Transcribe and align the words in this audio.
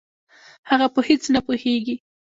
هغه 0.69 0.87
په 0.93 0.99
هېڅ 1.07 1.23
نه 1.33 1.39
پوهېږي. 1.45 1.95